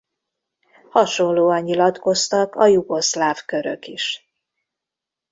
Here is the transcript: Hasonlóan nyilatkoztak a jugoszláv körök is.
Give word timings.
Hasonlóan 0.89 1.61
nyilatkoztak 1.63 2.55
a 2.55 2.65
jugoszláv 2.67 3.37
körök 3.45 3.87
is. 3.87 4.29